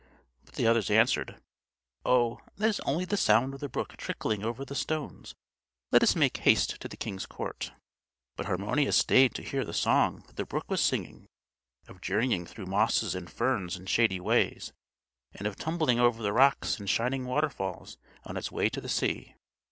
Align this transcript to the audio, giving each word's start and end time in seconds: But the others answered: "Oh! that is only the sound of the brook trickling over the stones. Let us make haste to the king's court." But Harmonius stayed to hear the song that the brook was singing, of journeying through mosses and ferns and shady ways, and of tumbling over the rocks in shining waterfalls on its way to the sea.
But 0.45 0.55
the 0.55 0.65
others 0.65 0.89
answered: 0.89 1.39
"Oh! 2.03 2.39
that 2.57 2.67
is 2.67 2.79
only 2.79 3.05
the 3.05 3.15
sound 3.17 3.53
of 3.53 3.59
the 3.59 3.69
brook 3.69 3.97
trickling 3.97 4.43
over 4.43 4.65
the 4.65 4.73
stones. 4.73 5.35
Let 5.91 6.01
us 6.01 6.15
make 6.15 6.37
haste 6.37 6.81
to 6.81 6.87
the 6.87 6.97
king's 6.97 7.27
court." 7.27 7.71
But 8.35 8.47
Harmonius 8.47 8.97
stayed 8.97 9.35
to 9.35 9.43
hear 9.43 9.63
the 9.63 9.75
song 9.75 10.23
that 10.25 10.37
the 10.37 10.45
brook 10.47 10.65
was 10.71 10.81
singing, 10.81 11.27
of 11.87 12.01
journeying 12.01 12.47
through 12.47 12.65
mosses 12.65 13.13
and 13.13 13.29
ferns 13.29 13.75
and 13.77 13.87
shady 13.87 14.19
ways, 14.19 14.73
and 15.35 15.45
of 15.45 15.55
tumbling 15.55 15.99
over 15.99 16.23
the 16.23 16.33
rocks 16.33 16.79
in 16.79 16.87
shining 16.87 17.25
waterfalls 17.27 17.99
on 18.23 18.37
its 18.37 18.51
way 18.51 18.69
to 18.69 18.81
the 18.81 18.89
sea. 18.89 19.35